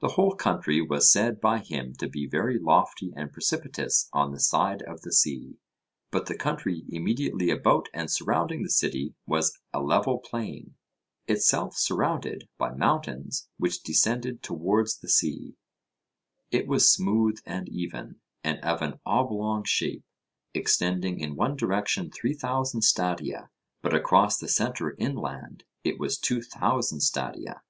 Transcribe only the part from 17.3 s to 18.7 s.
and even, and